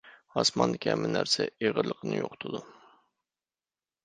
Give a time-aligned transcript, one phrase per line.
[0.41, 2.63] ئاسماندىكى ھەممە نەرسە ئېغىرلىقىنى يوقىتىدۇ.